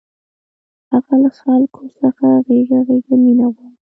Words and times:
هغه 0.91 1.13
له 1.21 1.29
خلکو 1.39 1.81
څخه 1.99 2.25
غېږه 2.45 2.79
غېږه 2.87 3.15
مینه 3.23 3.45
غواړي 3.53 3.79